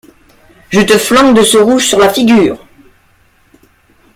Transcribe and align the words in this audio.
Je 0.71 0.81
te 0.81 0.97
flanque 0.97 1.35
de 1.37 1.43
ce 1.43 1.59
rouge 1.59 1.87
sur 1.87 1.99
la 1.99 2.09
figure. 2.11 2.57